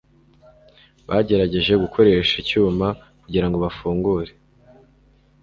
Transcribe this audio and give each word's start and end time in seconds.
bagerageje 1.07 1.73
gukoresha 1.83 2.33
icyuma 2.41 2.87
kugirango 3.21 3.57
bafungure 3.65 4.31